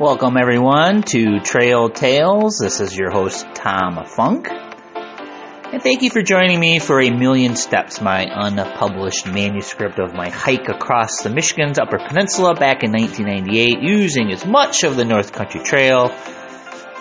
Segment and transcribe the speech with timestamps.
[0.00, 2.58] Welcome everyone to Trail Tales.
[2.58, 4.48] This is your host Tom Funk.
[4.48, 10.28] And thank you for joining me for A Million Steps, my unpublished manuscript of my
[10.28, 15.32] hike across the Michigan's Upper Peninsula back in 1998 using as much of the North
[15.32, 16.14] Country Trail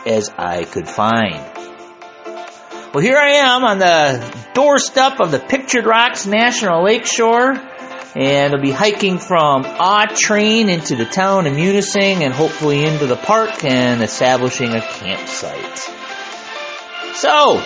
[0.08, 1.36] as I could find.
[2.96, 7.77] Well, here I am on the doorstep of the Pictured Rocks National Lakeshore
[8.18, 13.16] and I'll be hiking from Autrain into the town of Munising and hopefully into the
[13.16, 15.78] park and establishing a campsite.
[17.14, 17.64] So,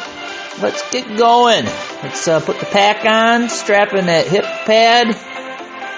[0.61, 1.63] let's get going.
[2.03, 5.15] Let's uh, put the pack on, strap in that hip pad,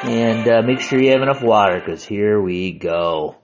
[0.03, 3.37] and uh, make sure you have enough water because here we go.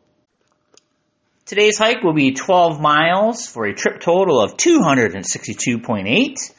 [1.48, 6.54] Today's hike will be 12 miles for a trip total of 262.8.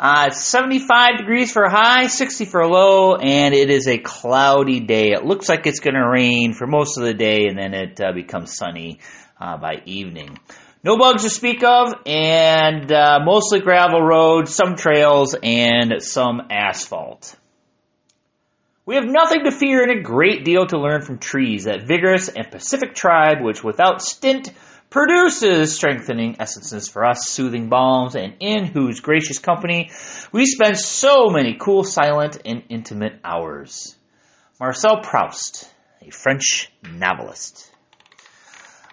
[0.00, 4.78] Uh, 75 degrees for a high, 60 for a low, and it is a cloudy
[4.78, 5.08] day.
[5.08, 8.00] It looks like it's going to rain for most of the day, and then it
[8.00, 9.00] uh, becomes sunny
[9.40, 10.38] uh, by evening.
[10.84, 17.34] No bugs to speak of, and uh, mostly gravel roads, some trails, and some asphalt.
[18.86, 22.28] We have nothing to fear and a great deal to learn from trees, that vigorous
[22.28, 24.52] and pacific tribe which without stint
[24.90, 29.90] produces strengthening essences for us, soothing balms, and in whose gracious company
[30.32, 33.96] we spend so many cool, silent, and intimate hours.
[34.60, 35.72] Marcel Proust,
[36.02, 37.70] a French novelist.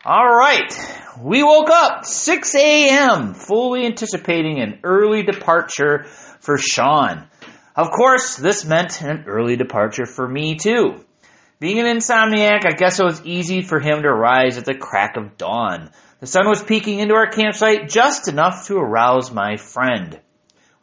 [0.03, 0.71] All right,
[1.19, 6.03] we woke up 6 a.m., fully anticipating an early departure
[6.39, 7.27] for Sean.
[7.75, 11.03] Of course, this meant an early departure for me too.
[11.57, 15.15] Being an insomniac, I guess it was easy for him to rise at the crack
[15.15, 15.89] of dawn.
[16.19, 20.19] The sun was peeking into our campsite just enough to arouse my friend.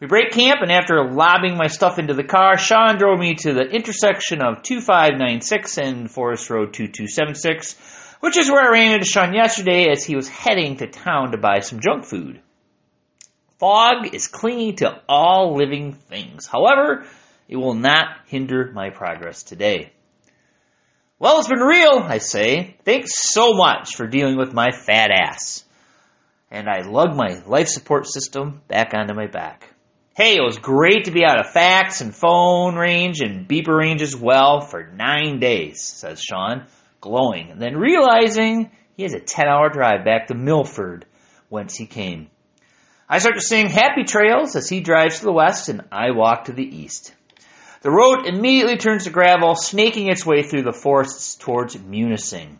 [0.01, 3.53] We break camp, and after lobbing my stuff into the car, Sean drove me to
[3.53, 9.35] the intersection of 2596 and Forest Road 2276, which is where I ran into Sean
[9.35, 12.41] yesterday as he was heading to town to buy some junk food.
[13.59, 16.47] Fog is clinging to all living things.
[16.47, 17.05] However,
[17.47, 19.93] it will not hinder my progress today.
[21.23, 22.75] Well, it's been real, I say.
[22.85, 25.63] Thanks so much for dealing with my fat ass.
[26.51, 29.73] And I lug my life support system back onto my back.
[30.17, 34.03] Hey, it was great to be out of fax and phone range and beeper range
[34.03, 36.67] as well for nine days, says Sean,
[37.01, 41.07] glowing, and then realizing he has a 10 hour drive back to Milford,
[41.49, 42.31] whence he came.
[43.09, 46.47] I start to sing Happy Trails as he drives to the west and I walk
[46.47, 47.15] to the east.
[47.83, 52.59] The road immediately turns to gravel, snaking its way through the forests towards Munising.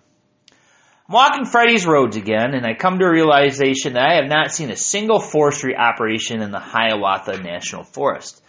[0.51, 4.51] I'm walking Freddy's roads again, and I come to a realization that I have not
[4.51, 8.43] seen a single forestry operation in the Hiawatha National Forest.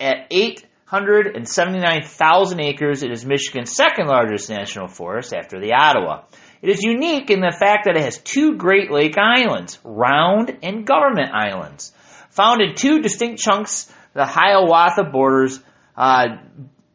[0.00, 6.22] At 879,000 acres, it is Michigan's second largest national forest after the Ottawa.
[6.62, 10.86] It is unique in the fact that it has two Great Lake islands, Round and
[10.86, 11.92] Government Islands.
[12.30, 15.60] Found in two distinct chunks, the Hiawatha borders
[15.96, 16.36] uh,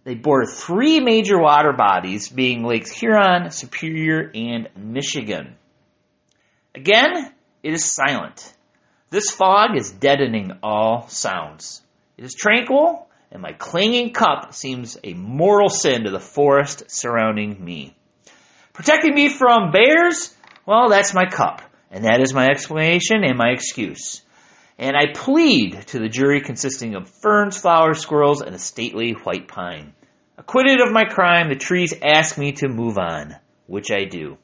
[0.04, 5.56] they border three major water bodies, being Lakes Huron, Superior, and Michigan.
[6.74, 7.32] Again,
[7.64, 8.54] it is silent.
[9.10, 11.82] This fog is deadening all sounds.
[12.18, 17.64] It is tranquil, and my clinging cup seems a mortal sin to the forest surrounding
[17.64, 17.96] me.
[18.74, 20.36] Protecting me from bears?
[20.66, 24.22] Well, that's my cup, and that is my explanation and my excuse
[24.82, 29.48] and I plead to the jury consisting of ferns, flowers, squirrels, and a stately white
[29.48, 29.94] pine.
[30.40, 33.36] Acquitted of my crime, the trees ask me to move on,
[33.68, 34.40] which I do.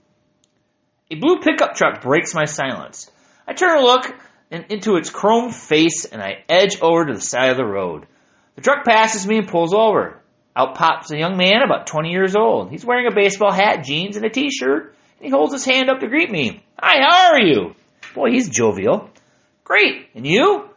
[1.09, 3.09] A blue pickup truck breaks my silence.
[3.47, 4.15] I turn to look
[4.51, 8.05] and into its chrome face and I edge over to the side of the road.
[8.55, 10.21] The truck passes me and pulls over.
[10.55, 12.69] Out pops a young man about 20 years old.
[12.69, 14.95] He's wearing a baseball hat, jeans, and a t-shirt.
[15.17, 16.63] And he holds his hand up to greet me.
[16.79, 17.75] Hi, how are you?
[18.13, 19.09] Boy, he's jovial.
[19.67, 20.07] Great.
[20.16, 20.69] And you?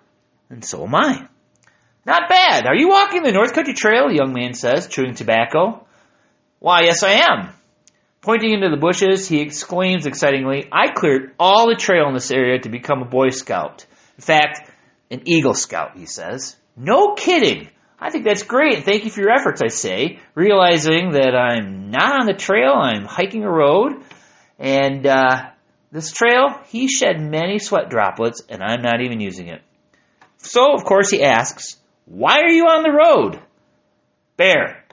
[0.49, 1.29] And so am I.
[2.05, 2.67] Not bad.
[2.67, 4.09] Are you walking the North Country Trail?
[4.09, 5.87] The young man says, chewing tobacco.
[6.59, 7.51] Why, yes, I am.
[8.21, 12.59] Pointing into the bushes, he exclaims excitingly, I cleared all the trail in this area
[12.59, 13.87] to become a Boy Scout.
[14.19, 14.69] In fact,
[15.09, 16.57] an Eagle Scout, he says.
[16.77, 17.69] No kidding.
[18.01, 18.85] I think that's great.
[18.85, 23.05] Thank you for your efforts, I say, realizing that I'm not on the trail, I'm
[23.05, 24.03] hiking a road,
[24.59, 25.51] and uh,
[25.93, 29.63] this trail, he shed many sweat droplets, and I'm not even using it.
[30.39, 31.77] So, of course, he asks,
[32.07, 33.41] Why are you on the road?
[34.37, 34.85] Bear.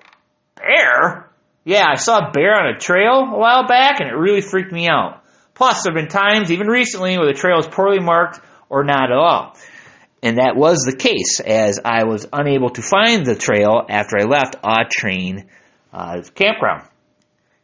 [0.56, 1.30] Bear?
[1.64, 4.72] Yeah, I saw a bear on a trail a while back, and it really freaked
[4.72, 5.24] me out.
[5.54, 8.40] Plus, there have been times, even recently, where the trail is poorly marked
[8.70, 9.56] or not at all.
[10.24, 14.24] And that was the case, as I was unable to find the trail after I
[14.24, 15.46] left Autrain
[15.94, 16.88] uh, campground.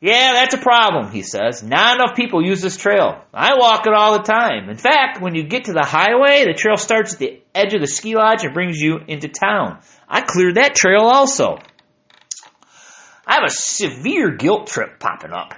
[0.04, 1.64] Yeah, that's a problem, he says.
[1.64, 3.24] Not enough people use this trail.
[3.34, 4.68] I walk it all the time.
[4.68, 7.80] In fact, when you get to the highway, the trail starts at the edge of
[7.80, 9.80] the ski lodge and brings you into town.
[10.10, 11.58] I cleared that trail also.
[13.26, 15.54] I have a severe guilt trip popping up.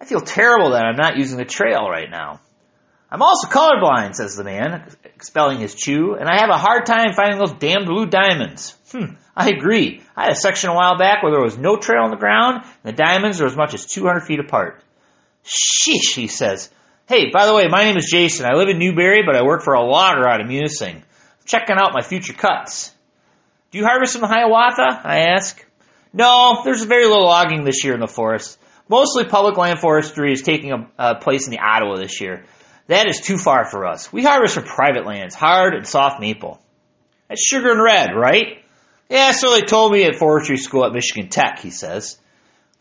[0.00, 2.40] I feel terrible that I'm not using the trail right now.
[3.12, 7.12] I'm also colorblind, says the man, expelling his chew, and I have a hard time
[7.14, 8.76] finding those damn blue diamonds.
[8.92, 10.02] Hmm, I agree.
[10.16, 12.62] I had a section a while back where there was no trail on the ground,
[12.62, 14.82] and the diamonds are as much as 200 feet apart.
[15.44, 16.70] Sheesh, he says.
[17.08, 18.46] Hey, by the way, my name is Jason.
[18.46, 20.96] I live in Newberry, but I work for a logger out of Munising.
[20.96, 21.02] I'm
[21.44, 22.94] checking out my future cuts.
[23.72, 25.00] Do you harvest in the Hiawatha?
[25.02, 25.64] I ask.
[26.12, 28.58] No, there's very little logging this year in the forest.
[28.88, 32.44] Mostly public land forestry is taking a place in the Ottawa this year.
[32.90, 34.12] That is too far for us.
[34.12, 36.60] We harvest from private lands, hard and soft maple.
[37.28, 38.64] That's sugar and red, right?
[39.08, 42.18] Yeah, so they told me at forestry school at Michigan Tech, he says.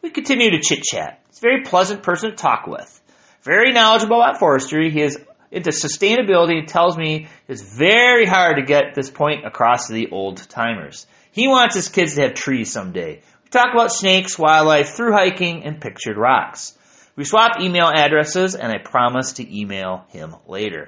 [0.02, 1.22] We continue to chit chat.
[1.28, 3.00] He's a very pleasant person to talk with.
[3.44, 4.90] Very knowledgeable about forestry.
[4.90, 5.20] He is
[5.52, 10.10] into sustainability and tells me it's very hard to get this point across to the
[10.10, 11.06] old timers.
[11.32, 13.22] He wants his kids to have trees someday.
[13.44, 16.76] We talk about snakes, wildlife, through hiking, and pictured rocks.
[17.20, 20.88] We swap email addresses, and I promise to email him later.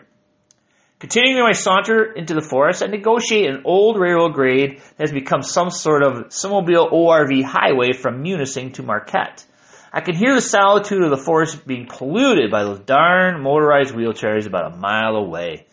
[0.97, 5.41] Continuing my saunter into the forest, I negotiate an old railroad grade that has become
[5.41, 9.45] some sort of snowmobile ORV highway from Munising to Marquette.
[9.91, 14.47] I can hear the solitude of the forest being polluted by those darn motorized wheelchairs
[14.47, 15.67] about a mile away.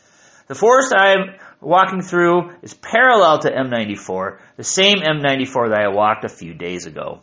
[0.49, 6.25] The forest I'm walking through is parallel to M94, the same M94 that I walked
[6.25, 7.21] a few days ago.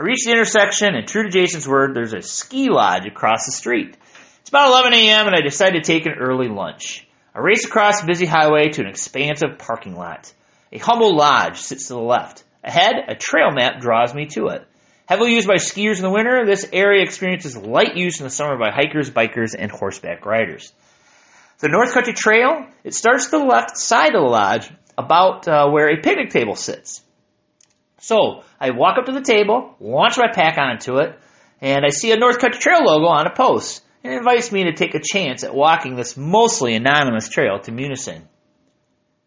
[0.00, 3.52] I reach the intersection, and true to Jason's word, there's a ski lodge across the
[3.52, 3.98] street.
[4.40, 7.06] It's about 11 a.m., and I decide to take an early lunch.
[7.34, 10.32] I race across the busy highway to an expansive parking lot.
[10.72, 12.44] A humble lodge sits to the left.
[12.64, 14.66] Ahead, a trail map draws me to it.
[15.04, 18.56] Heavily used by skiers in the winter, this area experiences light use in the summer
[18.56, 20.72] by hikers, bikers, and horseback riders.
[21.58, 25.68] The North Country Trail, it starts to the left side of the lodge, about uh,
[25.68, 27.02] where a picnic table sits.
[28.00, 31.18] So I walk up to the table, launch my pack onto it,
[31.60, 33.84] and I see a North Country Trail logo on a post.
[34.02, 37.70] And it invites me to take a chance at walking this mostly anonymous trail to
[37.70, 38.22] Munising.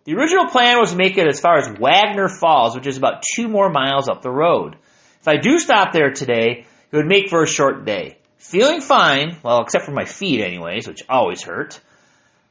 [0.05, 3.23] The original plan was to make it as far as Wagner Falls, which is about
[3.35, 4.75] two more miles up the road.
[5.21, 8.17] If I do stop there today, it would make for a short day.
[8.37, 11.79] Feeling fine, well, except for my feet anyways, which always hurt,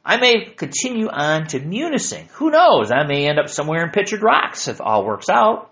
[0.04, 2.28] I may continue on to Munising.
[2.34, 2.92] Who knows?
[2.92, 5.71] I may end up somewhere in Pictured Rocks if all works out.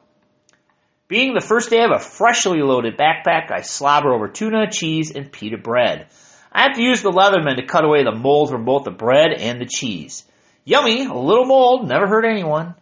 [1.10, 5.32] Being the first day of a freshly loaded backpack, I slobber over tuna, cheese, and
[5.32, 6.06] pita bread.
[6.52, 9.32] I have to use the Leatherman to cut away the mold from both the bread
[9.32, 10.24] and the cheese.
[10.64, 12.76] Yummy, a little mold, never hurt anyone.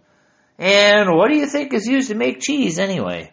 [0.58, 3.32] And what do you think is used to make cheese anyway?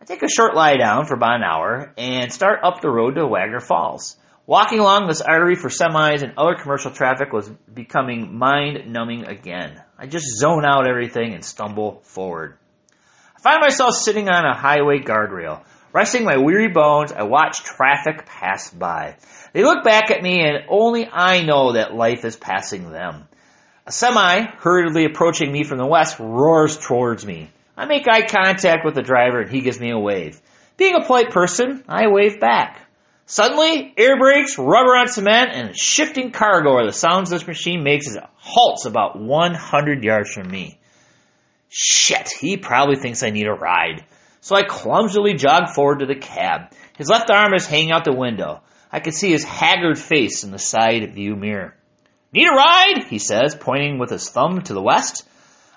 [0.00, 3.16] I take a short lie down for about an hour and start up the road
[3.16, 4.16] to Wagner Falls.
[4.46, 9.82] Walking along this artery for semis and other commercial traffic was becoming mind numbing again.
[9.98, 12.56] I just zone out everything and stumble forward.
[13.42, 15.64] Find myself sitting on a highway guardrail.
[15.92, 19.16] Resting my weary bones, I watch traffic pass by.
[19.52, 23.26] They look back at me and only I know that life is passing them.
[23.84, 27.50] A semi, hurriedly approaching me from the west, roars towards me.
[27.76, 30.40] I make eye contact with the driver and he gives me a wave.
[30.76, 32.80] Being a polite person, I wave back.
[33.26, 38.06] Suddenly, air brakes, rubber on cement, and shifting cargo are the sounds this machine makes
[38.06, 40.78] as it halts about 100 yards from me.
[41.72, 44.04] Shit, he probably thinks I need a ride
[44.42, 46.72] so I clumsily jog forward to the cab.
[46.98, 48.60] His left arm is hanging out the window.
[48.90, 51.74] I can see his haggard face in the side view mirror.
[52.32, 53.04] Need a ride?
[53.08, 55.24] he says, pointing with his thumb to the west.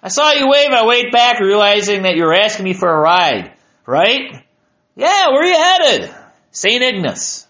[0.01, 2.99] I saw you wave, I waved back, realizing that you were asking me for a
[2.99, 3.53] ride.
[3.85, 4.43] Right?
[4.95, 6.15] Yeah, where are you headed?
[6.49, 6.81] St.
[6.81, 7.45] Ignace.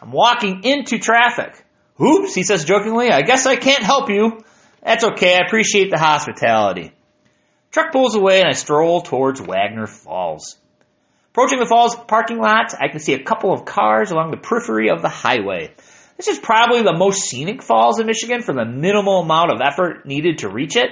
[0.00, 1.64] I'm walking into traffic.
[2.00, 4.44] Oops, he says jokingly, I guess I can't help you.
[4.84, 6.92] That's okay, I appreciate the hospitality.
[7.70, 10.56] Truck pulls away and I stroll towards Wagner Falls.
[11.30, 14.90] Approaching the falls parking lot, I can see a couple of cars along the periphery
[14.90, 15.72] of the highway.
[16.16, 20.04] This is probably the most scenic falls in Michigan for the minimal amount of effort
[20.04, 20.90] needed to reach it.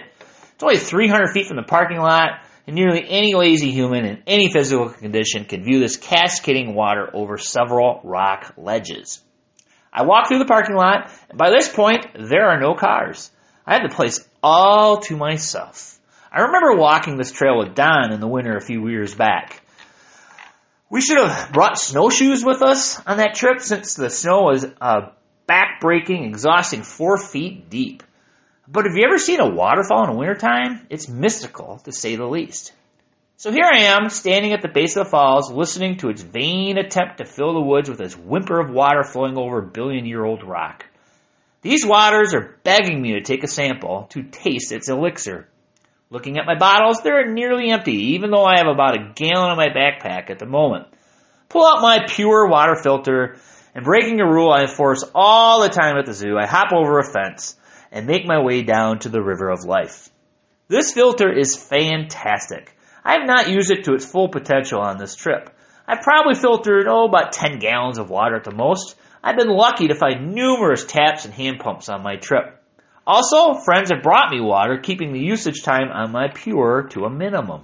[0.55, 4.53] It's only 300 feet from the parking lot, and nearly any lazy human in any
[4.53, 9.21] physical condition can view this cascading water over several rock ledges.
[9.93, 13.33] I walk through the parking lot, and by this point, there are no cars.
[13.67, 15.98] I have the place all to myself.
[16.31, 19.63] I remember walking this trail with Don in the winter a few years back.
[20.91, 25.11] We should have brought snowshoes with us on that trip since the snow was uh,
[25.47, 28.03] back-breaking, exhausting four feet deep.
[28.67, 30.87] But have you ever seen a waterfall in wintertime?
[30.91, 32.73] It's mystical, to say the least.
[33.37, 36.77] So here I am, standing at the base of the falls, listening to its vain
[36.77, 40.25] attempt to fill the woods with its whimper of water flowing over a billion year
[40.25, 40.85] old rock.
[41.63, 45.49] These waters are begging me to take a sample to taste its elixir.
[46.11, 49.57] Looking at my bottles, they're nearly empty, even though I have about a gallon in
[49.57, 50.87] my backpack at the moment.
[51.51, 53.37] Pull out my PUR water filter,
[53.75, 56.99] and breaking a rule I enforce all the time at the zoo, I hop over
[56.99, 57.57] a fence
[57.93, 60.09] and make my way down to the river of life.
[60.69, 62.75] This filter is fantastic.
[63.05, 65.51] I have not used it to its full potential on this trip.
[65.87, 68.97] I've probably filtered, oh, about 10 gallons of water at the most.
[69.23, 72.58] I've been lucky to find numerous taps and hand pumps on my trip.
[73.09, 77.11] Also, friends have brought me water, keeping the usage time on my PUR to a
[77.11, 77.63] minimum.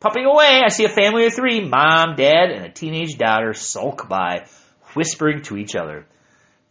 [0.00, 4.08] Pumping away, I see a family of three, mom, dad, and a teenage daughter sulk
[4.08, 4.46] by,
[4.94, 6.06] whispering to each other.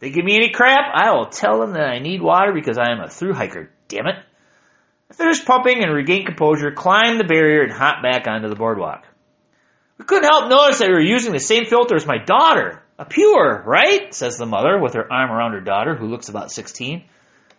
[0.00, 2.90] They give me any crap, I will tell them that I need water because I
[2.90, 4.16] am a through hiker, damn it.
[5.08, 9.04] I finished pumping and regained composure, climb the barrier, and hop back onto the boardwalk.
[9.98, 12.82] We couldn't help notice that we were using the same filter as my daughter.
[12.98, 14.12] A PUR, right?
[14.12, 17.04] says the mother with her arm around her daughter, who looks about 16.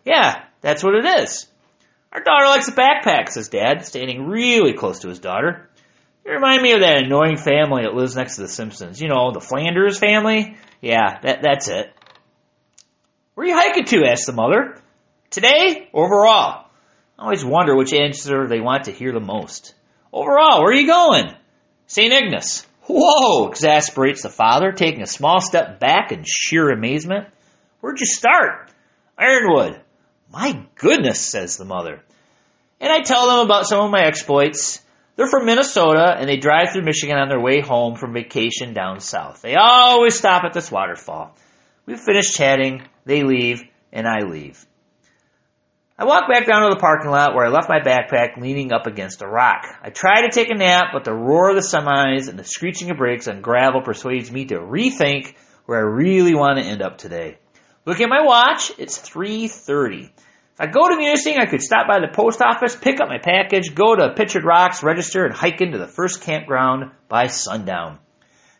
[0.06, 1.48] Yeah, that's what it is.
[2.12, 5.70] Our daughter likes a backpack, says Dad, standing really close to his daughter.
[6.26, 9.02] You remind me of that annoying family that lives next to the Simpsons.
[9.02, 10.56] You know, the Flanders family?
[10.82, 11.94] Yeah, that, that's it.
[13.34, 14.06] Where are you hiking to?
[14.06, 14.80] asks the mother.
[15.30, 15.90] Today?
[15.94, 16.68] Overall.
[17.20, 19.74] I always wonder which answer they want to hear the most.
[20.14, 21.34] Overall, where are you going?
[21.88, 22.14] St.
[22.14, 22.66] Ignace.
[22.88, 27.28] Whoa, exasperates the father, taking a small step back in sheer amazement.
[27.82, 28.72] Where'd you start?
[29.18, 29.82] Ironwood.
[30.36, 32.04] My goodness, says the mother.
[32.82, 34.82] And I tell them about some of my exploits.
[35.16, 39.00] They're from Minnesota and they drive through Michigan on their way home from vacation down
[39.00, 39.42] south.
[39.42, 41.38] They always stop at this waterfall.
[41.86, 43.64] We finish chatting, they leave,
[43.94, 44.66] and I leave.
[45.98, 48.88] I walk back down to the parking lot where I left my backpack leaning up
[48.88, 49.64] against a rock.
[49.82, 52.92] I try to take a nap, but the roar of the semis and the screeching
[52.92, 55.34] of brakes on gravel persuades me to rethink
[55.66, 57.38] where I really want to end up today.
[57.86, 60.06] Look at my watch, it's 3.30.
[60.06, 60.12] If
[60.60, 63.76] I go to Munising, I could stop by the post office, pick up my package,
[63.76, 68.00] go to Pictured Rocks, register, and hike into the first campground by sundown.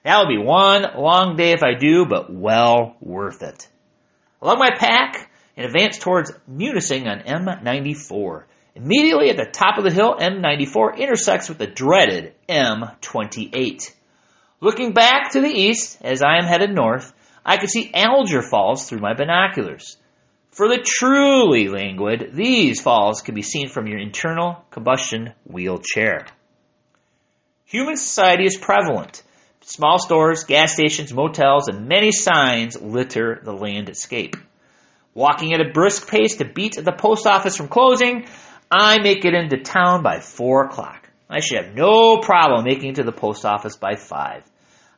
[0.04, 3.68] That will be one long day if I do, but well worth it.
[4.42, 8.44] I lug my pack, and advance towards Munising on M94.
[8.76, 13.92] Immediately at the top of the hill, M94 intersects with the dreaded M28.
[14.60, 17.14] Looking back to the east, as I am headed north,
[17.46, 19.98] I can see Alger Falls through my binoculars.
[20.50, 26.26] For the truly languid, these falls can be seen from your internal combustion wheelchair.
[27.66, 29.22] Human society is prevalent.
[29.62, 34.38] Small stores, gas stations, motels, and many signs litter the landscape.
[35.14, 38.28] Walking at a brisk pace to beat the post office from closing,
[38.72, 41.10] I make it into town by 4 o'clock.
[41.30, 44.44] I should have no problem making it to the post office by 5.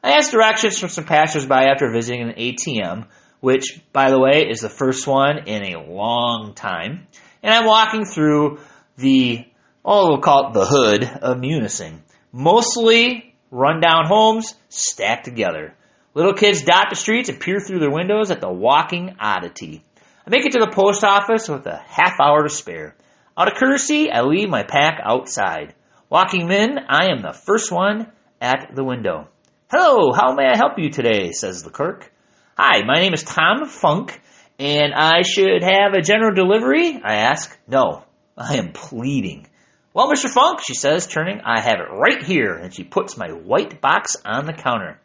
[0.03, 3.07] I asked directions from some passersby after visiting an ATM,
[3.39, 7.07] which, by the way, is the first one in a long time.
[7.43, 8.59] And I'm walking through
[8.97, 9.45] the,
[9.83, 11.99] oh, we'll call it the hood of Munising.
[12.31, 15.73] Mostly rundown homes stacked together.
[16.13, 19.83] Little kids dot the streets and peer through their windows at the walking oddity.
[20.25, 22.95] I make it to the post office with a half hour to spare.
[23.37, 25.75] Out of courtesy, I leave my pack outside.
[26.09, 28.11] Walking in, I am the first one
[28.41, 29.29] at the window.
[29.69, 31.33] Hello, how may I help you today?
[31.33, 32.09] says the clerk.
[32.57, 34.17] Hi, my name is Tom Funk,
[34.57, 37.01] and I should have a general delivery?
[37.03, 37.53] I ask.
[37.67, 38.05] No,
[38.37, 39.45] I am pleading.
[39.93, 40.29] Well, Mr.
[40.29, 44.15] Funk, she says, turning, I have it right here, and she puts my white box
[44.23, 45.01] on the counter.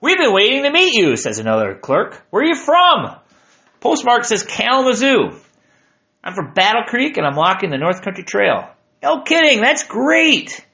[0.00, 2.24] We've been waiting to meet you, says another clerk.
[2.30, 3.14] Where are you from?
[3.80, 5.38] Postmark says Kalamazoo.
[6.24, 8.70] I'm from Battle Creek and I'm walking the North Country Trail.
[9.02, 10.64] No kidding, that's great.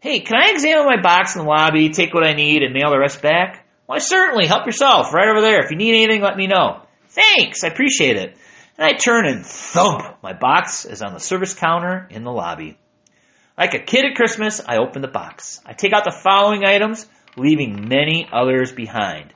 [0.00, 2.90] Hey, can I examine my box in the lobby, take what I need, and mail
[2.90, 3.66] the rest back?
[3.86, 4.46] Why, certainly.
[4.46, 5.12] Help yourself.
[5.12, 5.64] Right over there.
[5.64, 6.82] If you need anything, let me know.
[7.08, 7.64] Thanks.
[7.64, 8.36] I appreciate it.
[8.76, 10.22] And I turn and thump.
[10.22, 12.78] My box is on the service counter in the lobby.
[13.56, 15.60] Like a kid at Christmas, I open the box.
[15.66, 17.04] I take out the following items,
[17.36, 19.34] leaving many others behind.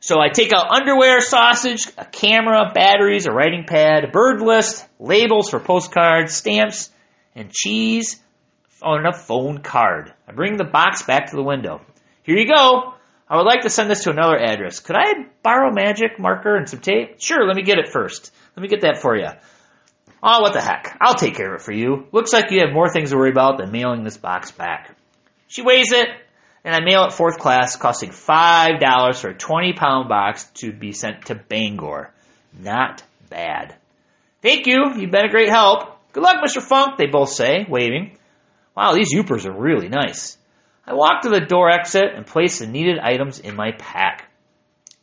[0.00, 4.86] So I take out underwear, sausage, a camera, batteries, a writing pad, a bird list,
[4.98, 6.90] labels for postcards, stamps,
[7.34, 8.21] and cheese
[8.82, 10.12] on a phone card.
[10.28, 11.80] I bring the box back to the window.
[12.22, 12.94] Here you go.
[13.28, 14.80] I would like to send this to another address.
[14.80, 17.20] Could I borrow magic marker and some tape?
[17.20, 18.30] Sure, let me get it first.
[18.56, 19.28] Let me get that for you.
[20.22, 20.96] Oh, what the heck.
[21.00, 22.06] I'll take care of it for you.
[22.12, 24.94] Looks like you have more things to worry about than mailing this box back.
[25.48, 26.08] She weighs it,
[26.64, 30.92] and I mail it fourth class, costing $5 for a 20 pound box to be
[30.92, 32.12] sent to Bangor.
[32.58, 33.74] Not bad.
[34.42, 34.92] Thank you.
[34.96, 35.98] You've been a great help.
[36.12, 36.60] Good luck, Mr.
[36.60, 38.18] Funk, they both say, waving.
[38.76, 40.38] Wow, these Yoopers are really nice.
[40.86, 44.28] I walk to the door exit and place the needed items in my pack.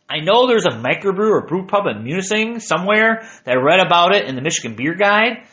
[0.09, 4.15] I know there's a microbrew or brew pub in Munising somewhere that I read about
[4.15, 5.45] it in the Michigan Beer Guide.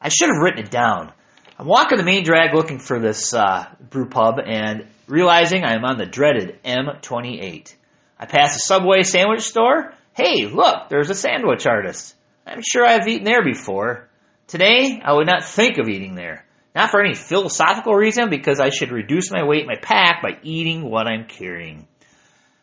[0.00, 1.12] I should have written it down.
[1.58, 5.84] I'm walking the main drag looking for this uh, brew pub and realizing I am
[5.84, 7.74] on the dreaded M28.
[8.18, 9.92] I pass a Subway sandwich store.
[10.14, 12.14] Hey, look, there's a sandwich artist.
[12.46, 14.08] I'm sure I've eaten there before.
[14.46, 16.46] Today, I would not think of eating there.
[16.74, 20.38] Not for any philosophical reason, because I should reduce my weight in my pack by
[20.42, 21.86] eating what I'm carrying.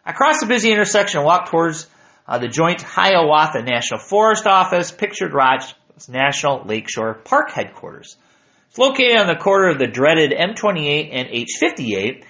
[0.05, 1.87] I cross the busy intersection and walk towards
[2.27, 5.73] uh, the joint Hiawatha National Forest Office, Pictured Rocks
[6.07, 8.15] National Lakeshore Park headquarters.
[8.69, 12.23] It's located on the corner of the dreaded M28 and H58,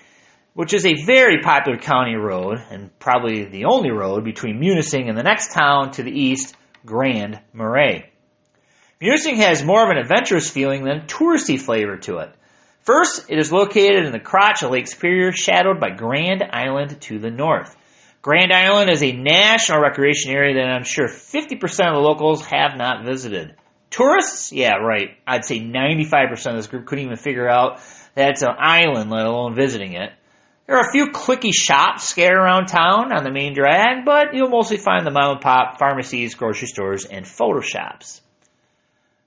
[0.54, 5.18] which is a very popular county road and probably the only road between Munising and
[5.18, 6.56] the next town to the east,
[6.86, 8.10] Grand Marais.
[9.00, 12.34] Munising has more of an adventurous feeling than touristy flavor to it.
[12.82, 17.20] First, it is located in the crotch of Lake Superior, shadowed by Grand Island to
[17.20, 17.76] the north.
[18.24, 22.76] Grand Island is a national recreation area that I'm sure 50% of the locals have
[22.76, 23.56] not visited.
[23.92, 24.52] Tourists?
[24.52, 25.12] Yeah, right.
[25.28, 27.80] I'd say 95% of this group couldn't even figure out
[28.16, 30.12] that it's an island, let alone visiting it.
[30.66, 34.50] There are a few clicky shops scattered around town on the main drag, but you'll
[34.50, 38.22] mostly find the mom and pop pharmacies, grocery stores, and photo shops.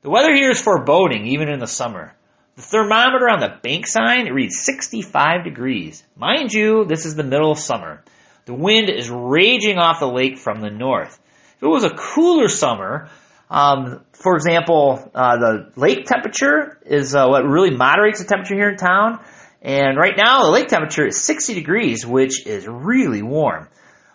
[0.03, 2.15] The weather here is foreboding, even in the summer.
[2.57, 6.03] The thermometer on the bank sign reads 65 degrees.
[6.17, 8.03] Mind you, this is the middle of summer.
[8.47, 11.21] The wind is raging off the lake from the north.
[11.57, 13.11] If it was a cooler summer,
[13.51, 18.71] um, for example, uh, the lake temperature is uh, what really moderates the temperature here
[18.71, 19.21] in town.
[19.61, 23.69] And right now, the lake temperature is 60 degrees, which is really warm.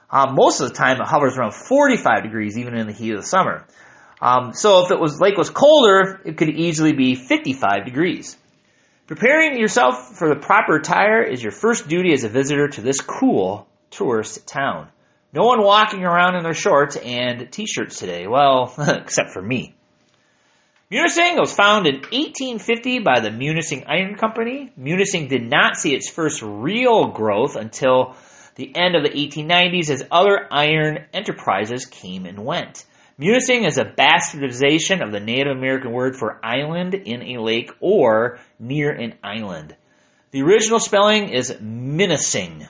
[0.09, 3.21] Uh, most of the time, it hovers around 45 degrees, even in the heat of
[3.21, 3.67] the summer.
[4.25, 8.35] Um, so if it was lake was colder, it could easily be 55 degrees.
[9.05, 13.01] Preparing yourself for the proper attire is your first duty as a visitor to this
[13.01, 14.87] cool tourist town.
[15.31, 18.25] No one walking around in their shorts and t-shirts today.
[18.25, 19.75] Well, except for me.
[20.91, 24.71] Munising was founded in 1850 by the Munising Iron Company.
[24.79, 28.15] Munising did not see its first real growth until
[28.55, 32.85] the end of the 1890s as other iron enterprises came and went.
[33.17, 38.39] Munising is a bastardization of the Native American word for island in a lake or
[38.59, 39.73] near an island.
[40.31, 42.67] The original spelling is Minising.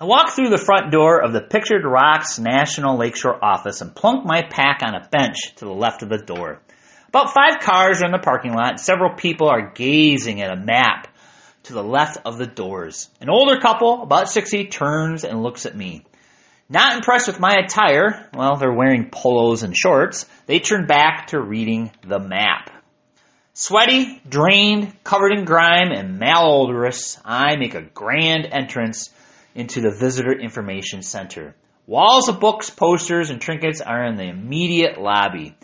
[0.00, 4.24] I walk through the front door of the Pictured Rocks National Lakeshore office and plunk
[4.24, 6.62] my pack on a bench to the left of the door.
[7.08, 11.08] About five cars are in the parking lot several people are gazing at a map
[11.64, 13.10] to the left of the doors.
[13.20, 16.06] An older couple, about 60, turns and looks at me.
[16.68, 21.40] Not impressed with my attire, well, they're wearing polos and shorts, they turn back to
[21.40, 22.70] reading the map.
[23.54, 29.10] Sweaty, drained, covered in grime, and malodorous, I make a grand entrance
[29.54, 31.54] into the Visitor Information Center.
[31.86, 35.56] Walls of books, posters, and trinkets are in the immediate lobby.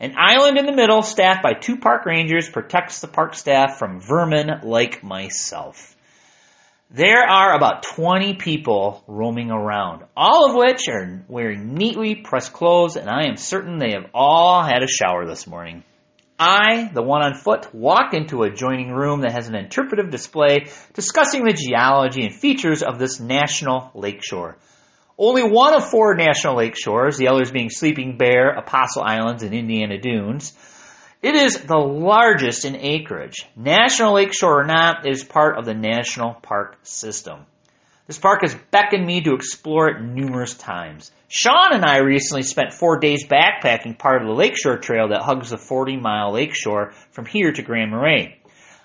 [0.00, 4.00] An island in the middle, staffed by two park rangers, protects the park staff from
[4.00, 5.96] vermin like myself.
[6.90, 12.96] There are about 20 people roaming around, all of which are wearing neatly pressed clothes,
[12.96, 15.84] and I am certain they have all had a shower this morning.
[16.38, 20.68] I, the one on foot, walk into a adjoining room that has an interpretive display
[20.94, 24.56] discussing the geology and features of this national lakeshore.
[25.18, 29.52] Only one of four national lake shores, the others being Sleeping Bear, Apostle Islands, and
[29.52, 30.54] Indiana Dunes,
[31.20, 33.46] it is the largest in acreage.
[33.56, 37.46] National Lakeshore or not, it is part of the National Park System.
[38.06, 41.10] This park has beckoned me to explore it numerous times.
[41.28, 45.50] Sean and I recently spent four days backpacking part of the Lakeshore Trail that hugs
[45.50, 48.38] the 40 mile lakeshore from here to Grand Marais.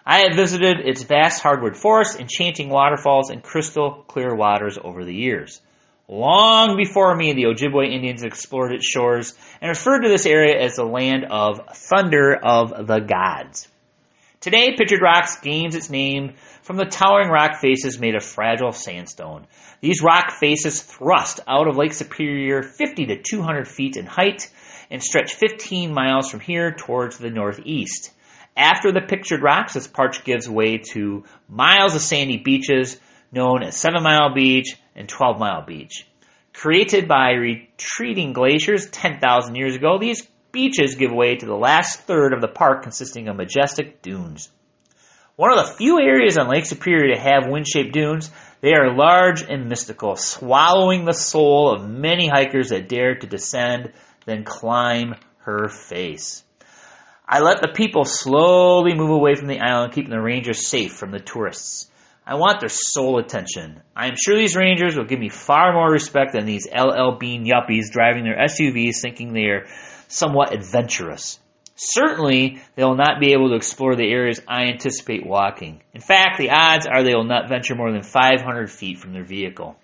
[0.06, 5.16] I have visited its vast hardwood forests, enchanting waterfalls, and crystal clear waters over the
[5.16, 5.62] years.
[6.10, 10.76] Long before me, the Ojibwe Indians explored its shores and referred to this area as
[10.76, 13.70] the land of thunder of the gods.
[14.42, 19.48] Today, Pictured Rocks gains its name from the towering rock faces made of fragile sandstone.
[19.80, 24.52] These rock faces thrust out of Lake Superior 50 to 200 feet in height
[24.92, 28.12] and stretch 15 miles from here towards the northeast.
[28.58, 33.00] After the Pictured Rocks, this park gives way to miles of sandy beaches
[33.34, 36.08] known as Seven Mile Beach and 12 Mile Beach.
[36.54, 42.32] Created by retreating glaciers 10,000 years ago, these beaches give way to the last third
[42.32, 44.50] of the park consisting of majestic dunes.
[45.36, 48.30] One of the few areas on Lake Superior to have wind-shaped dunes,
[48.62, 53.94] they are large and mystical, swallowing the soul of many hikers that dare to descend,
[54.26, 56.44] then climb her face.
[57.28, 61.10] I let the people slowly move away from the island, keeping the rangers safe from
[61.10, 61.90] the tourists.
[62.26, 63.82] I want their sole attention.
[63.96, 67.46] I am sure these rangers will give me far more respect than these LL Bean
[67.46, 69.68] yuppies driving their SUVs thinking they are
[70.08, 71.40] somewhat adventurous.
[71.76, 75.82] Certainly, they will not be able to explore the areas I anticipate walking.
[75.94, 79.26] In fact, the odds are they will not venture more than 500 feet from their
[79.26, 79.76] vehicle.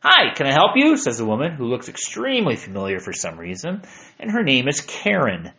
[0.00, 0.98] Hi, can I help you?
[0.98, 3.82] says a woman who looks extremely familiar for some reason,
[4.18, 5.52] and her name is Karen.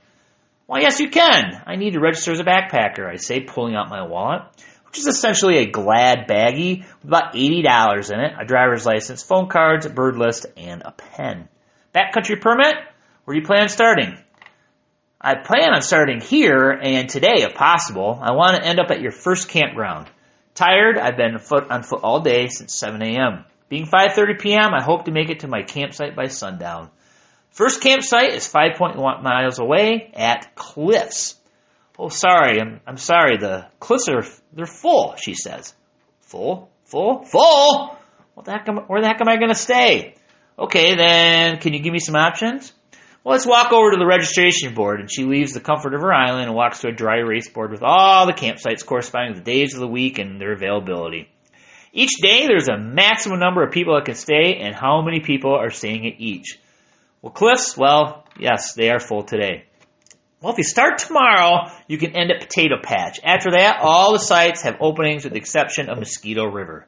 [0.68, 1.64] Why, yes, you can.
[1.66, 4.44] I need to register as a backpacker, I say, pulling out my wallet
[4.96, 9.50] which is essentially a glad baggie with about $80 in it, a driver's license, phone
[9.50, 11.50] cards, bird list, and a pen.
[11.94, 12.76] Backcountry permit?
[13.26, 14.18] Where do you plan on starting?
[15.20, 18.18] I plan on starting here and today if possible.
[18.22, 20.08] I want to end up at your first campground.
[20.54, 23.44] Tired, I've been foot on foot all day since 7 a.m.
[23.68, 26.90] Being 5:30 p.m., I hope to make it to my campsite by sundown.
[27.50, 31.36] First campsite is 5.1 miles away at Cliffs.
[31.98, 35.74] Oh, sorry, I'm, I'm sorry, the cliffs are, they're full, she says.
[36.22, 36.70] Full?
[36.84, 37.24] Full?
[37.24, 37.98] Full?
[38.34, 40.16] What the heck am, where the heck am I gonna stay?
[40.60, 42.74] Okay, then, can you give me some options?
[43.24, 46.14] Well, let's walk over to the registration board, and she leaves the comfort of her
[46.14, 49.46] island and walks to a dry erase board with all the campsites corresponding to the
[49.46, 51.30] days of the week and their availability.
[51.92, 55.56] Each day, there's a maximum number of people that can stay, and how many people
[55.56, 56.60] are staying at each.
[57.22, 59.64] Well, cliffs, well, yes, they are full today.
[60.46, 63.20] Well, if you start tomorrow, you can end at Potato Patch.
[63.24, 66.86] After that, all the sites have openings with the exception of Mosquito River.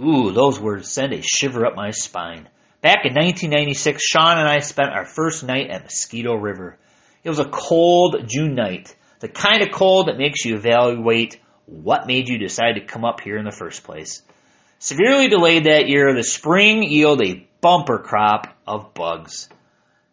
[0.00, 2.48] Ooh, those words send a shiver up my spine.
[2.80, 6.76] Back in 1996, Sean and I spent our first night at Mosquito River.
[7.22, 12.08] It was a cold June night, the kind of cold that makes you evaluate what
[12.08, 14.22] made you decide to come up here in the first place.
[14.80, 19.48] Severely delayed that year, the spring yielded a bumper crop of bugs.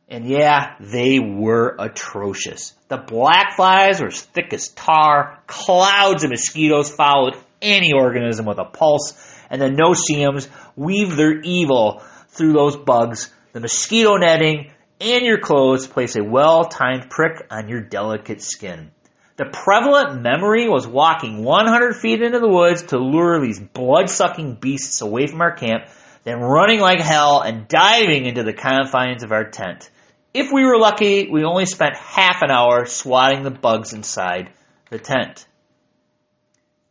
[0.10, 2.74] And yeah, they were atrocious.
[2.88, 5.40] The black flies were as thick as tar.
[5.48, 9.14] Clouds of mosquitoes followed any organism with a pulse.
[9.50, 13.32] And the no-see-ums weave their evil through those bugs.
[13.54, 18.92] The mosquito netting and your clothes place a well-timed prick on your delicate skin.
[19.36, 25.02] The prevalent memory was walking 100 feet into the woods to lure these blood-sucking beasts
[25.02, 25.86] away from our camp,
[26.24, 29.90] then running like hell and diving into the confines of our tent.
[30.34, 34.50] If we were lucky, we only spent half an hour swatting the bugs inside
[34.90, 35.46] the tent.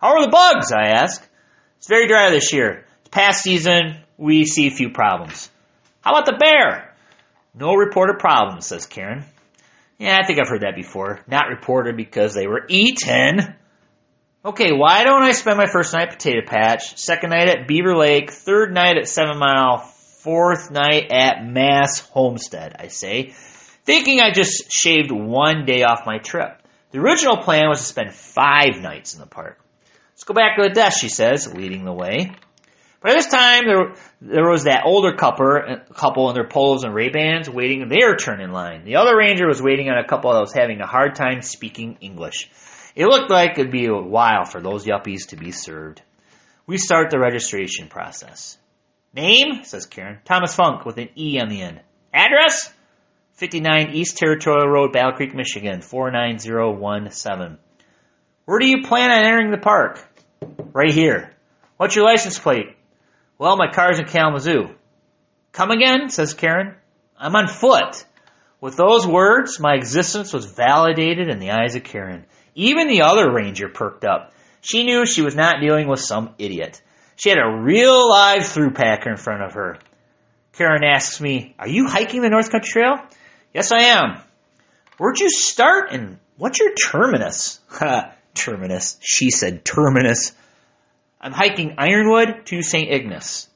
[0.00, 0.72] How are the bugs?
[0.72, 1.26] I ask.
[1.78, 2.84] It's very dry this year.
[3.00, 5.50] It's past season, we see few problems.
[6.00, 6.94] How about the bear?
[7.54, 9.24] No reported problems, says Karen.
[9.98, 11.20] Yeah, I think I've heard that before.
[11.26, 13.54] Not reported because they were eaten.
[14.44, 17.96] Okay, why don't I spend my first night at Potato Patch, second night at Beaver
[17.96, 23.34] Lake, third night at Seven Mile, fourth night at Masse Homestead, I say,
[23.84, 26.60] thinking I just shaved one day off my trip.
[26.90, 29.60] The original plan was to spend five nights in the park.
[30.10, 32.32] Let's go back to the desk, she says, leading the way.
[33.00, 35.60] By this time, there, there was that older couple,
[35.94, 38.84] couple in their polos and Ray-Bans waiting their turn in line.
[38.84, 41.98] The other ranger was waiting on a couple that was having a hard time speaking
[42.00, 42.50] English.
[42.94, 46.02] It looked like it'd be a while for those yuppies to be served.
[46.66, 48.58] We start the registration process.
[49.14, 50.18] Name, says Karen.
[50.24, 51.80] Thomas Funk with an E on the end.
[52.12, 52.72] Address?
[53.34, 57.58] 59 East Territorial Road, Battle Creek, Michigan, 49017.
[58.44, 60.06] Where do you plan on entering the park?
[60.72, 61.32] Right here.
[61.76, 62.76] What's your license plate?
[63.38, 64.74] Well, my car's in Kalamazoo.
[65.52, 66.74] Come again, says Karen.
[67.18, 68.04] I'm on foot.
[68.60, 72.24] With those words, my existence was validated in the eyes of Karen.
[72.54, 74.32] Even the other ranger perked up.
[74.60, 76.80] She knew she was not dealing with some idiot.
[77.16, 79.78] She had a real live through packer in front of her.
[80.52, 82.96] Karen asks me, Are you hiking the North Country Trail?
[83.54, 84.20] Yes, I am.
[84.98, 87.60] Where'd you start and what's your terminus?
[87.68, 88.98] Ha, terminus.
[89.00, 90.32] She said terminus.
[91.20, 92.90] I'm hiking Ironwood to St.
[92.90, 93.48] Ignace.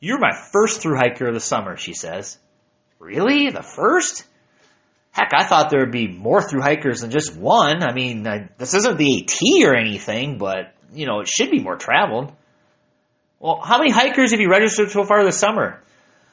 [0.00, 2.38] You're my first through hiker of the summer, she says.
[2.98, 3.50] Really?
[3.50, 4.24] The first?
[5.12, 7.82] Heck, I thought there would be more through hikers than just one.
[7.82, 11.60] I mean, I, this isn't the AT or anything, but, you know, it should be
[11.60, 12.32] more traveled.
[13.40, 15.82] Well, how many hikers have you registered so far this summer?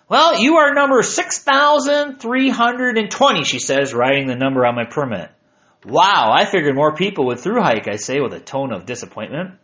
[0.10, 5.30] Well, you are number 6,320, she says, writing the number on my permit.
[5.86, 9.56] Wow, I figured more people would through hike, I say with a tone of disappointment.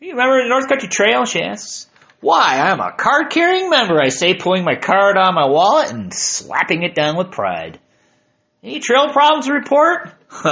[0.00, 1.24] You remember the North Country Trail?
[1.24, 1.88] She asks.
[2.20, 6.12] Why, I'm a card carrying member, I say, pulling my card on my wallet and
[6.12, 7.78] slapping it down with pride.
[8.64, 10.12] Any trail problems report?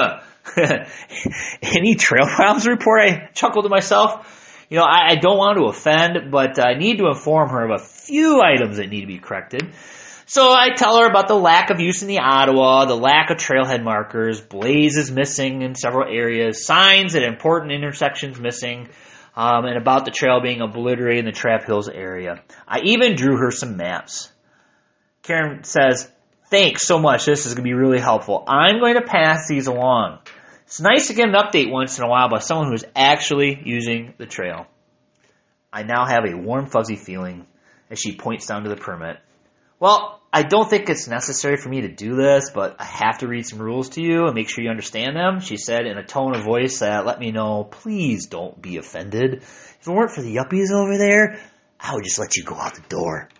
[1.63, 3.01] Any trail problems report?
[3.01, 4.41] I chuckled to myself
[4.73, 7.79] you know, I, I don't want to offend, but I need to inform her of
[7.79, 9.75] a few items that need to be corrected.
[10.25, 13.37] So I tell her about the lack of use in the Ottawa, the lack of
[13.37, 18.89] trailhead markers, blazes missing in several areas, signs at important intersections missing,
[19.37, 22.43] um, and about the trail being obliterated in the Trap Hills area.
[22.67, 24.33] I even drew her some maps.
[25.23, 26.11] Karen says,
[26.53, 27.25] Thanks so much.
[27.25, 28.45] This is going to be really helpful.
[28.47, 30.19] I'm going to pass these along.
[30.67, 34.13] It's nice to get an update once in a while by someone who's actually using
[34.19, 34.67] the trail.
[35.73, 37.47] I now have a warm, fuzzy feeling
[37.89, 39.17] as she points down to the permit.
[39.81, 43.29] Well, I don't think it's necessary for me to do this, but I have to
[43.29, 46.05] read some rules to you and make sure you understand them, she said in a
[46.05, 49.37] tone of voice that let me know, please don't be offended.
[49.37, 51.41] If it weren't for the yuppies over there,
[51.81, 53.31] I would just let you go out the door.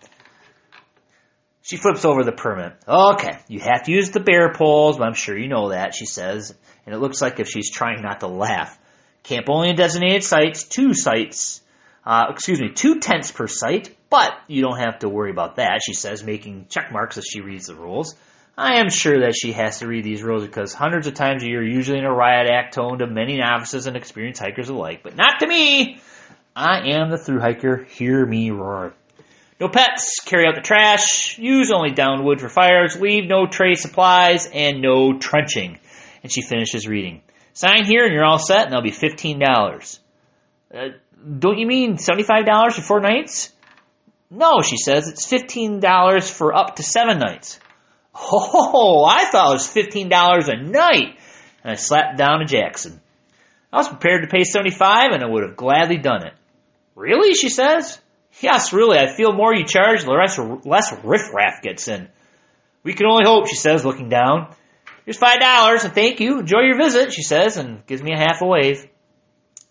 [1.63, 2.73] She flips over the permit.
[2.87, 6.07] Okay, you have to use the bear poles, but I'm sure you know that, she
[6.07, 8.77] says, and it looks like if she's trying not to laugh.
[9.23, 11.63] Camp only in designated sites, two sites,
[12.05, 15.81] uh, excuse me, two tents per site, but you don't have to worry about that,
[15.87, 18.17] she says, making check marks as she reads the rules.
[18.59, 21.47] I am sure that she has to read these rules because hundreds of times a
[21.47, 25.17] year, usually in a riot act tone to many novices and experienced hikers alike, but
[25.17, 26.01] not to me.
[26.55, 27.85] I am the through hiker.
[27.85, 28.95] Hear me roar.
[29.61, 33.75] No pets, carry out the trash, use only down wood for fires, leave no tray
[33.75, 35.79] supplies, and no trenching.
[36.23, 37.23] And she finishes reading.
[37.53, 39.99] Sign here and you're all set, and that'll be $15.
[40.75, 40.89] Uh,
[41.39, 43.53] don't you mean $75 for four nights?
[44.31, 47.61] No, she says, it's $15 for up to seven nights.
[48.15, 51.19] Oh, I thought it was $15 a night.
[51.63, 53.01] And I slapped down to Jackson.
[53.73, 56.35] I was prepared to pay 75 and I would have gladly done it.
[56.95, 57.35] Really?
[57.35, 58.01] She says.
[58.41, 58.99] Yes, really.
[58.99, 62.09] I feel more you charge, the less, less riffraff gets in.
[62.83, 64.55] We can only hope, she says, looking down.
[65.05, 66.41] Here's five dollars and thank you.
[66.41, 68.87] Enjoy your visit, she says, and gives me a half a wave.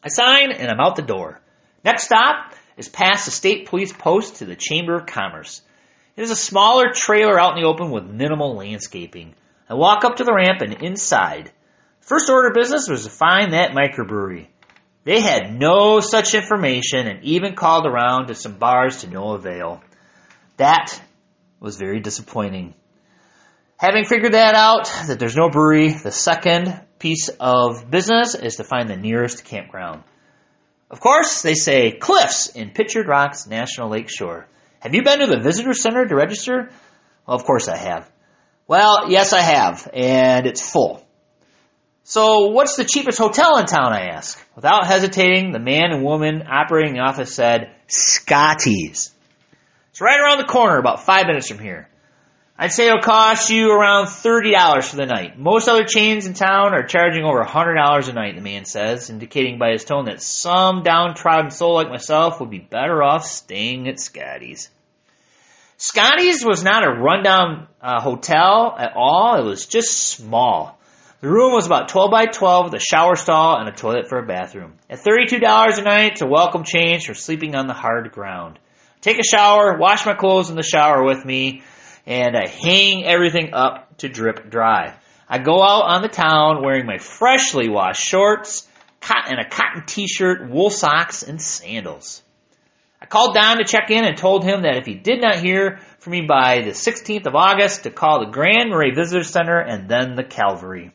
[0.04, 1.39] I sign and I'm out the door.
[1.84, 5.62] Next stop is past the state police post to the Chamber of Commerce.
[6.15, 9.36] It is a smaller trailer out in the open with minimal landscaping.
[9.69, 11.52] I walk up to the ramp and inside.
[12.02, 14.47] First order of business was to find that microbrewery.
[15.03, 19.81] They had no such information and even called around to some bars to no avail.
[20.57, 21.01] That
[21.59, 22.75] was very disappointing.
[23.77, 28.63] Having figured that out, that there's no brewery, the second piece of business is to
[28.63, 30.03] find the nearest campground.
[30.91, 34.45] Of course, they say Cliffs in Pictured Rocks National Lake Shore.
[34.81, 36.69] Have you been to the visitor center to register?
[37.25, 38.11] Well, of course I have.
[38.67, 41.03] Well, yes, I have, and it's full.
[42.12, 43.93] So, what's the cheapest hotel in town?
[43.93, 44.38] I ask.
[44.54, 49.13] Without hesitating, the man and woman operating the office said, Scotty's.
[49.91, 51.88] It's right around the corner, about five minutes from here.
[52.58, 55.39] I'd say it'll cost you around $30 for the night.
[55.39, 59.58] Most other chains in town are charging over $100 a night, the man says, indicating
[59.58, 64.02] by his tone that some downtrodden soul like myself would be better off staying at
[64.02, 64.69] Scotty's.
[65.78, 69.39] Scotty's was not a rundown uh, hotel at all.
[69.39, 70.78] It was just small.
[71.21, 74.17] The room was about 12 by 12 with a shower stall and a toilet for
[74.17, 74.73] a bathroom.
[74.89, 75.38] At $32
[75.77, 78.57] a night, it's a welcome change for sleeping on the hard ground.
[79.01, 81.62] Take a shower, wash my clothes in the shower with me,
[82.07, 84.95] and I hang everything up to drip dry.
[85.29, 88.67] I go out on the town wearing my freshly washed shorts,
[88.99, 92.23] cotton, and a cotton t-shirt, wool socks, and sandals.
[92.99, 95.81] I called Don to check in and told him that if he did not hear
[95.99, 99.88] from me by the 16th of August, to call the Grand Marais Visitor Center and
[99.88, 100.91] then the Calvary.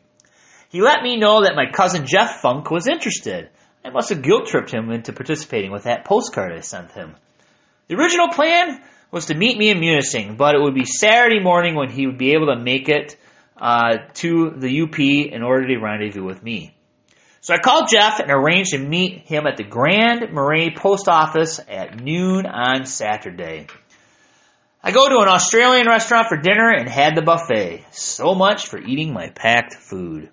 [0.69, 3.49] He let me know that my cousin Jeff Funk was interested.
[3.85, 7.15] I must have guilt tripped him into participating with that postcard I sent him.
[7.87, 11.75] The original plan was to meet me in Munising, but it would be Saturday morning
[11.75, 13.15] when he would be able to make it
[13.55, 16.75] uh, to the UP in order to rendezvous with me.
[17.39, 21.61] So I called Jeff and arranged to meet him at the Grand Marais Post Office
[21.69, 23.67] at noon on Saturday.
[24.83, 27.85] I go to an Australian restaurant for dinner and had the buffet.
[27.91, 30.29] So much for eating my packed food.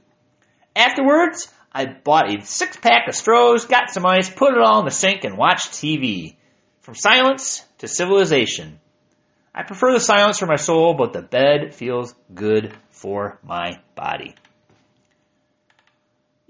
[0.77, 4.85] Afterwards, I bought a six pack of Strohs, got some ice, put it all in
[4.85, 6.37] the sink, and watched TV.
[6.81, 8.79] From silence to civilization.
[9.55, 14.35] I prefer the silence for my soul, but the bed feels good for my body.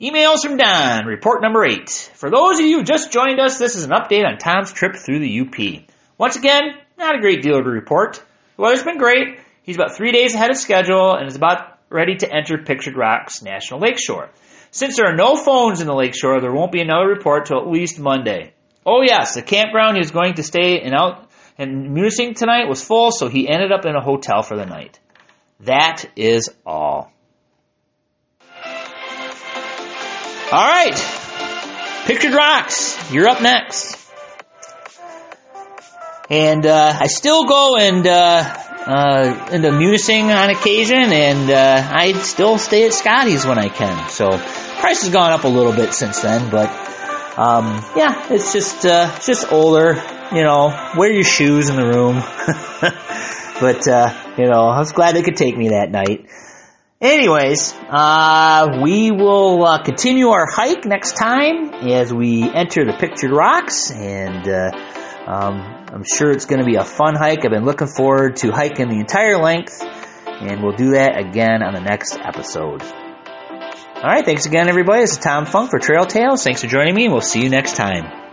[0.01, 1.91] Emails from Don, report number eight.
[2.15, 4.97] For those of you who just joined us, this is an update on Tom's trip
[4.97, 5.85] through the UP.
[6.19, 6.63] Once again,
[6.99, 8.23] not a great deal to report.
[8.57, 9.39] The weather's been great.
[9.63, 13.41] He's about three days ahead of schedule and is about ready to enter Pictured Rocks
[13.41, 14.29] National Lakeshore.
[14.73, 17.69] Since there are no phones in the lakeshore, there won't be another report till at
[17.71, 18.53] least Monday.
[18.85, 22.83] Oh yes, the campground he was going to stay in out in Munising tonight was
[22.83, 24.99] full, so he ended up in a hotel for the night.
[25.61, 27.13] That is all.
[30.53, 30.97] All right,
[32.07, 34.01] Pictured Rocks, you're up next.
[36.29, 42.13] And uh, I still go and uh, uh, into Munising on occasion, and uh, I
[42.13, 44.11] still stay at Scotty's when I can.
[44.11, 46.69] So price has gone up a little bit since then, but
[47.39, 50.03] um, yeah, it's just uh, it's just older.
[50.33, 52.17] You know, wear your shoes in the room.
[53.61, 56.27] but uh, you know, I was glad they could take me that night.
[57.01, 63.31] Anyways, uh, we will uh, continue our hike next time as we enter the pictured
[63.31, 64.94] rocks, and uh,
[65.27, 67.45] um, I'm sure it's going to be a fun hike.
[67.45, 71.73] I've been looking forward to hiking the entire length, and we'll do that again on
[71.73, 72.83] the next episode.
[72.83, 75.01] All right, thanks again, everybody.
[75.01, 76.45] This is Tom Funk for Trail Tales.
[76.45, 78.24] Thanks for joining me, and we'll see you next time.